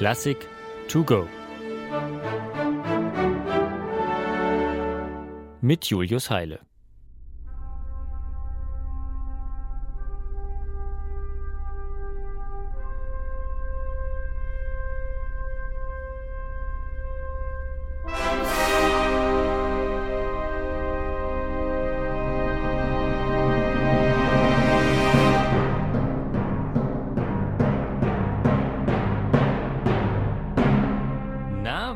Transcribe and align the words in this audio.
Klassik 0.00 0.48
to 0.88 1.04
go. 1.04 1.28
Mit 5.60 5.84
Julius 5.84 6.30
Heile. 6.30 6.60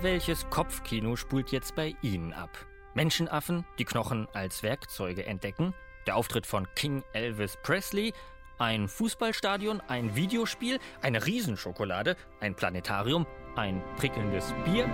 Welches 0.00 0.48
Kopfkino 0.48 1.16
spult 1.16 1.52
jetzt 1.52 1.74
bei 1.74 1.94
Ihnen 2.02 2.32
ab? 2.32 2.50
Menschenaffen, 2.94 3.66
die 3.78 3.84
Knochen 3.84 4.26
als 4.32 4.62
Werkzeuge 4.62 5.26
entdecken, 5.26 5.74
der 6.06 6.16
Auftritt 6.16 6.46
von 6.46 6.66
King 6.74 7.02
Elvis 7.12 7.58
Presley, 7.62 8.12
ein 8.58 8.88
Fußballstadion, 8.88 9.80
ein 9.88 10.14
Videospiel, 10.16 10.78
eine 11.02 11.26
Riesenschokolade, 11.26 12.16
ein 12.40 12.54
Planetarium, 12.54 13.26
ein 13.56 13.82
prickelndes 13.96 14.54
Bier? 14.64 14.88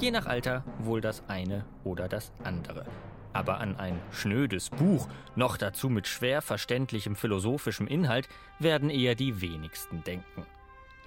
Je 0.00 0.10
nach 0.10 0.26
Alter 0.26 0.64
wohl 0.78 1.00
das 1.00 1.22
eine 1.28 1.64
oder 1.84 2.08
das 2.08 2.32
andere. 2.42 2.84
Aber 3.32 3.58
an 3.58 3.76
ein 3.76 4.00
schnödes 4.12 4.70
Buch, 4.70 5.08
noch 5.34 5.56
dazu 5.56 5.88
mit 5.88 6.08
schwer 6.08 6.42
verständlichem 6.42 7.16
philosophischem 7.16 7.86
Inhalt, 7.86 8.28
werden 8.58 8.90
eher 8.90 9.14
die 9.14 9.40
wenigsten 9.40 10.02
denken. 10.04 10.46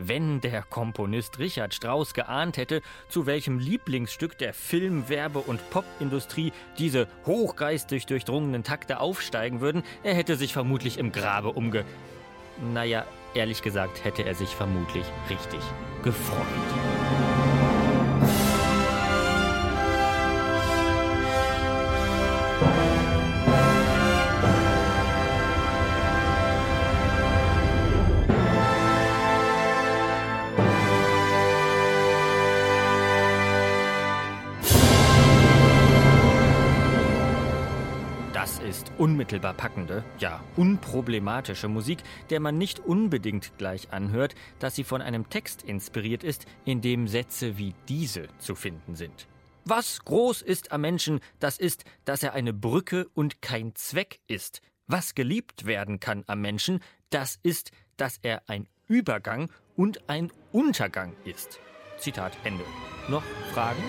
Wenn 0.00 0.40
der 0.40 0.62
Komponist 0.62 1.40
Richard 1.40 1.74
Strauss 1.74 2.14
geahnt 2.14 2.56
hätte, 2.56 2.82
zu 3.08 3.26
welchem 3.26 3.58
Lieblingsstück 3.58 4.38
der 4.38 4.54
Film-, 4.54 5.08
Werbe- 5.08 5.40
und 5.40 5.70
Popindustrie 5.70 6.52
diese 6.78 7.08
hochgeistig 7.26 8.06
durchdrungenen 8.06 8.62
Takte 8.62 9.00
aufsteigen 9.00 9.60
würden, 9.60 9.82
er 10.04 10.14
hätte 10.14 10.36
sich 10.36 10.52
vermutlich 10.52 10.98
im 10.98 11.10
Grabe 11.10 11.50
umge... 11.50 11.84
Naja, 12.72 13.06
ehrlich 13.34 13.60
gesagt 13.60 14.04
hätte 14.04 14.22
er 14.22 14.36
sich 14.36 14.50
vermutlich 14.50 15.04
richtig 15.28 15.60
gefreut. 16.04 16.46
Ist 38.58 38.90
unmittelbar 38.98 39.54
packende, 39.54 40.02
ja 40.18 40.42
unproblematische 40.56 41.68
Musik, 41.68 41.98
der 42.30 42.40
man 42.40 42.56
nicht 42.56 42.80
unbedingt 42.80 43.56
gleich 43.58 43.92
anhört, 43.92 44.34
dass 44.58 44.74
sie 44.74 44.84
von 44.84 45.02
einem 45.02 45.28
Text 45.28 45.62
inspiriert 45.62 46.24
ist, 46.24 46.46
in 46.64 46.80
dem 46.80 47.06
Sätze 47.06 47.58
wie 47.58 47.74
diese 47.88 48.28
zu 48.38 48.54
finden 48.54 48.96
sind. 48.96 49.28
Was 49.64 50.02
groß 50.04 50.40
ist 50.40 50.72
am 50.72 50.80
Menschen, 50.80 51.20
das 51.38 51.58
ist, 51.58 51.84
dass 52.06 52.22
er 52.22 52.32
eine 52.32 52.54
Brücke 52.54 53.08
und 53.14 53.42
kein 53.42 53.74
Zweck 53.74 54.20
ist. 54.26 54.62
Was 54.86 55.14
geliebt 55.14 55.66
werden 55.66 56.00
kann 56.00 56.24
am 56.26 56.40
Menschen, 56.40 56.80
das 57.10 57.38
ist, 57.42 57.70
dass 57.98 58.18
er 58.22 58.42
ein 58.48 58.66
Übergang 58.86 59.50
und 59.76 60.08
ein 60.08 60.32
Untergang 60.52 61.14
ist. 61.24 61.60
Zitat 61.98 62.32
Ende. 62.44 62.64
Noch 63.08 63.24
Fragen? 63.52 63.82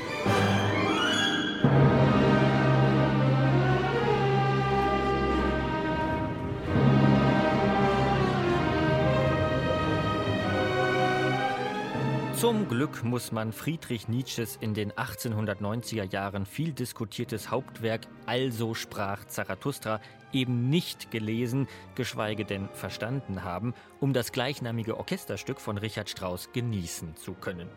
Zum 12.39 12.69
Glück 12.69 13.03
muss 13.03 13.33
man 13.33 13.51
Friedrich 13.51 14.07
Nietzsches 14.07 14.57
in 14.61 14.73
den 14.73 14.93
1890er 14.93 16.09
Jahren 16.09 16.45
viel 16.45 16.71
diskutiertes 16.71 17.51
Hauptwerk 17.51 18.07
Also 18.27 18.73
sprach 18.75 19.25
Zarathustra 19.25 19.99
eben 20.31 20.69
nicht 20.69 21.11
gelesen, 21.11 21.67
geschweige 21.95 22.45
denn 22.45 22.69
verstanden 22.69 23.43
haben, 23.43 23.73
um 23.99 24.13
das 24.13 24.31
gleichnamige 24.31 24.97
Orchesterstück 24.97 25.59
von 25.59 25.77
Richard 25.77 26.09
Strauss 26.09 26.49
genießen 26.53 27.17
zu 27.17 27.33
können. 27.33 27.67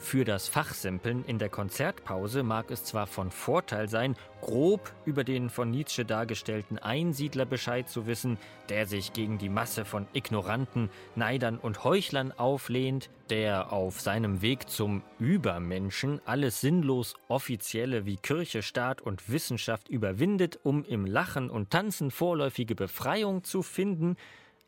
Für 0.00 0.24
das 0.24 0.48
Fachsimpeln 0.48 1.24
in 1.26 1.38
der 1.38 1.50
Konzertpause 1.50 2.42
mag 2.42 2.70
es 2.70 2.84
zwar 2.84 3.06
von 3.06 3.30
Vorteil 3.30 3.88
sein, 3.88 4.16
grob 4.40 4.92
über 5.04 5.24
den 5.24 5.50
von 5.50 5.70
Nietzsche 5.70 6.04
dargestellten 6.04 6.78
Einsiedler 6.78 7.44
Bescheid 7.44 7.88
zu 7.88 8.06
wissen, 8.06 8.38
der 8.70 8.86
sich 8.86 9.12
gegen 9.12 9.38
die 9.38 9.50
Masse 9.50 9.84
von 9.84 10.08
Ignoranten, 10.14 10.90
Neidern 11.14 11.58
und 11.58 11.84
Heuchlern 11.84 12.32
auflehnt, 12.32 13.10
der 13.28 13.72
auf 13.72 14.00
seinem 14.00 14.42
Weg 14.42 14.68
zum 14.70 15.02
Übermenschen 15.20 16.20
alles 16.24 16.60
sinnlos 16.60 17.14
Offizielle 17.28 18.04
wie 18.06 18.16
Kirche, 18.16 18.62
Staat 18.62 19.02
und 19.02 19.30
Wissenschaft 19.30 19.88
überwindet, 19.88 20.58
um 20.64 20.82
im 20.84 21.04
Lachen 21.04 21.50
und 21.50 21.70
Tanzen 21.70 22.10
vorläufige 22.10 22.74
Befreiung 22.74 23.44
zu 23.44 23.62
finden, 23.62 24.16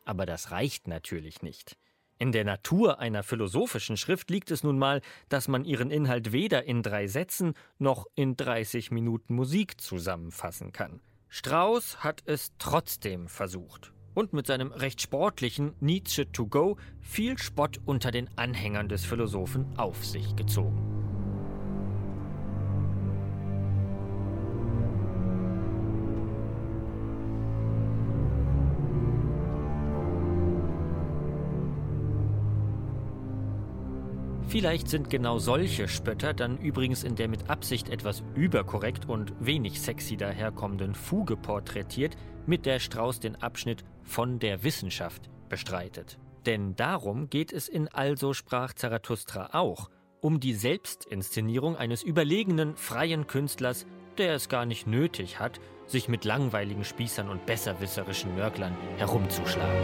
aber 0.05 0.25
das 0.25 0.51
reicht 0.51 0.87
natürlich 0.87 1.41
nicht. 1.41 1.75
In 2.19 2.31
der 2.31 2.45
Natur 2.45 2.99
einer 2.99 3.23
philosophischen 3.23 3.97
Schrift 3.97 4.29
liegt 4.29 4.51
es 4.51 4.63
nun 4.63 4.77
mal, 4.77 5.01
dass 5.29 5.47
man 5.47 5.65
ihren 5.65 5.91
Inhalt 5.91 6.31
weder 6.31 6.63
in 6.63 6.83
drei 6.83 7.07
Sätzen 7.07 7.53
noch 7.79 8.05
in 8.15 8.37
30 8.37 8.91
Minuten 8.91 9.35
Musik 9.35 9.81
zusammenfassen 9.81 10.71
kann. 10.71 11.01
Strauss 11.27 12.03
hat 12.03 12.21
es 12.25 12.51
trotzdem 12.59 13.27
versucht 13.27 13.91
und 14.13 14.33
mit 14.33 14.47
seinem 14.47 14.71
recht 14.71 15.01
sportlichen 15.01 15.73
Nietzsche 15.79 16.31
to 16.31 16.47
go 16.47 16.77
viel 17.01 17.37
Spott 17.37 17.79
unter 17.85 18.11
den 18.11 18.29
Anhängern 18.37 18.87
des 18.87 19.03
Philosophen 19.05 19.65
auf 19.77 20.05
sich 20.05 20.35
gezogen. 20.35 20.92
Vielleicht 34.53 34.87
sind 34.87 35.09
genau 35.09 35.39
solche 35.39 35.87
Spötter 35.87 36.31
dann 36.31 36.59
übrigens 36.59 37.03
in 37.03 37.15
der 37.15 37.27
mit 37.27 37.49
Absicht 37.49 37.89
etwas 37.89 38.21
überkorrekt 38.35 39.09
und 39.09 39.33
wenig 39.39 39.81
sexy 39.81 40.15
daherkommenden 40.15 40.93
Fuge 40.93 41.35
porträtiert, 41.35 42.15
mit 42.45 42.67
der 42.67 42.77
Strauß 42.77 43.19
den 43.19 43.35
Abschnitt 43.35 43.83
von 44.03 44.37
der 44.37 44.63
Wissenschaft 44.63 45.31
bestreitet. 45.49 46.19
Denn 46.45 46.75
darum 46.75 47.31
geht 47.31 47.51
es 47.51 47.67
in 47.67 47.87
Also 47.87 48.35
sprach 48.35 48.73
Zarathustra 48.73 49.49
auch, 49.53 49.89
um 50.21 50.39
die 50.39 50.53
Selbstinszenierung 50.53 51.75
eines 51.75 52.03
überlegenen, 52.03 52.75
freien 52.75 53.25
Künstlers, 53.25 53.87
der 54.19 54.35
es 54.35 54.49
gar 54.49 54.67
nicht 54.67 54.85
nötig 54.85 55.39
hat, 55.39 55.59
sich 55.87 56.07
mit 56.07 56.25
langweiligen 56.25 56.83
Spießern 56.83 57.27
und 57.27 57.47
besserwisserischen 57.47 58.35
Nörglern 58.35 58.77
herumzuschlagen. 58.97 59.81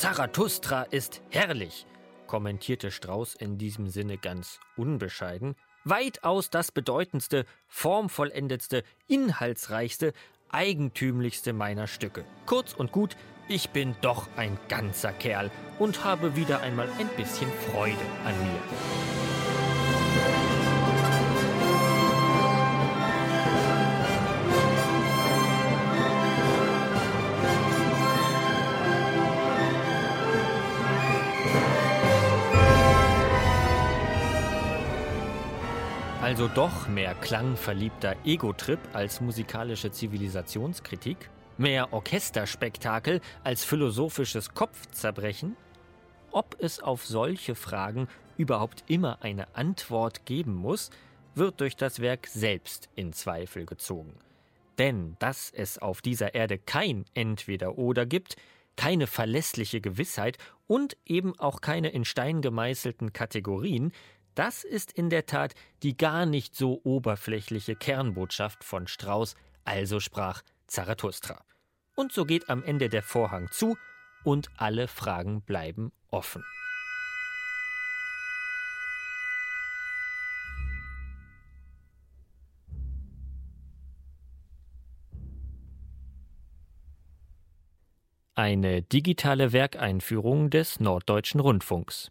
Zarathustra 0.00 0.84
ist 0.84 1.20
herrlich, 1.28 1.84
kommentierte 2.26 2.90
Strauß 2.90 3.34
in 3.34 3.58
diesem 3.58 3.90
Sinne 3.90 4.16
ganz 4.16 4.58
unbescheiden. 4.74 5.56
Weitaus 5.84 6.48
das 6.48 6.72
bedeutendste, 6.72 7.44
formvollendetste, 7.68 8.82
inhaltsreichste, 9.08 10.14
eigentümlichste 10.48 11.52
meiner 11.52 11.86
Stücke. 11.86 12.24
Kurz 12.46 12.72
und 12.72 12.92
gut, 12.92 13.14
ich 13.46 13.72
bin 13.72 13.94
doch 14.00 14.26
ein 14.38 14.58
ganzer 14.70 15.12
Kerl 15.12 15.50
und 15.78 16.02
habe 16.02 16.34
wieder 16.34 16.62
einmal 16.62 16.88
ein 16.98 17.08
bisschen 17.08 17.52
Freude 17.70 17.98
an 18.24 18.34
mir. 18.42 19.49
Also 36.30 36.46
doch 36.46 36.86
mehr 36.86 37.16
klangverliebter 37.16 38.14
Ego-Trip 38.24 38.78
als 38.92 39.20
musikalische 39.20 39.90
Zivilisationskritik? 39.90 41.28
Mehr 41.58 41.92
Orchesterspektakel 41.92 43.20
als 43.42 43.64
philosophisches 43.64 44.54
Kopfzerbrechen? 44.54 45.56
Ob 46.30 46.54
es 46.60 46.78
auf 46.78 47.04
solche 47.04 47.56
Fragen 47.56 48.06
überhaupt 48.36 48.84
immer 48.86 49.22
eine 49.22 49.56
Antwort 49.56 50.24
geben 50.24 50.54
muss, 50.54 50.90
wird 51.34 51.60
durch 51.60 51.74
das 51.74 51.98
Werk 51.98 52.28
selbst 52.28 52.88
in 52.94 53.12
Zweifel 53.12 53.66
gezogen. 53.66 54.14
Denn 54.78 55.16
dass 55.18 55.50
es 55.50 55.78
auf 55.78 56.00
dieser 56.00 56.36
Erde 56.36 56.58
kein 56.58 57.06
Entweder-Oder 57.12 58.06
gibt, 58.06 58.36
keine 58.76 59.08
verlässliche 59.08 59.80
Gewissheit 59.80 60.38
und 60.68 60.96
eben 61.04 61.36
auch 61.40 61.60
keine 61.60 61.88
in 61.88 62.04
Stein 62.04 62.40
gemeißelten 62.40 63.12
Kategorien, 63.12 63.90
das 64.34 64.64
ist 64.64 64.92
in 64.92 65.10
der 65.10 65.26
Tat 65.26 65.54
die 65.82 65.96
gar 65.96 66.26
nicht 66.26 66.54
so 66.54 66.80
oberflächliche 66.84 67.76
Kernbotschaft 67.76 68.64
von 68.64 68.86
Strauß, 68.86 69.34
also 69.64 70.00
sprach 70.00 70.42
Zarathustra. 70.66 71.44
Und 71.96 72.12
so 72.12 72.24
geht 72.24 72.48
am 72.48 72.62
Ende 72.62 72.88
der 72.88 73.02
Vorhang 73.02 73.50
zu 73.50 73.76
und 74.24 74.48
alle 74.56 74.88
Fragen 74.88 75.42
bleiben 75.42 75.92
offen. 76.10 76.44
Eine 88.34 88.80
digitale 88.80 89.52
Werkeinführung 89.52 90.48
des 90.48 90.80
Norddeutschen 90.80 91.40
Rundfunks. 91.40 92.10